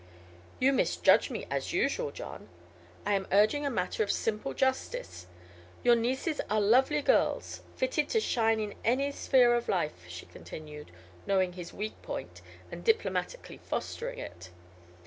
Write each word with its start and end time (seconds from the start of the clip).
"You 0.59 0.73
misjudge 0.73 1.29
me, 1.29 1.45
as 1.51 1.73
usual, 1.73 2.09
John. 2.09 2.49
I 3.05 3.13
am 3.13 3.27
urging 3.31 3.67
a 3.67 3.69
matter 3.69 4.01
of 4.01 4.11
simple 4.11 4.55
justice. 4.55 5.27
Your 5.83 5.95
nieces 5.95 6.41
are 6.49 6.59
lovely 6.59 7.03
girls, 7.03 7.61
fitted 7.75 8.09
to 8.09 8.19
shine 8.19 8.59
in 8.59 8.73
any 8.83 9.11
sphere 9.11 9.53
of 9.53 9.69
life," 9.69 10.05
she 10.07 10.25
continued, 10.25 10.89
knowing 11.27 11.53
his 11.53 11.71
weak 11.71 12.01
point 12.01 12.41
and 12.71 12.83
diplomatically 12.83 13.57
fostering 13.59 14.17
it. 14.17 14.49